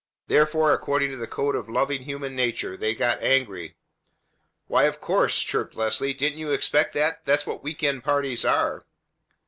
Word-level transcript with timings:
Therefore, 0.25 0.73
according 0.73 1.11
to 1.11 1.15
the 1.17 1.27
code 1.27 1.55
of 1.55 1.69
loving 1.69 2.01
human 2.05 2.35
nature, 2.35 2.75
they 2.75 2.95
got 2.95 3.21
angry. 3.21 3.75
"Why, 4.65 4.85
of 4.85 4.99
course!" 4.99 5.39
chirped 5.43 5.75
Leslie. 5.75 6.11
"Didn't 6.15 6.39
you 6.39 6.49
expect 6.53 6.93
that? 6.93 7.23
That's 7.23 7.45
what 7.45 7.61
week 7.61 7.83
end 7.83 8.03
parties 8.03 8.43
are!" 8.43 8.83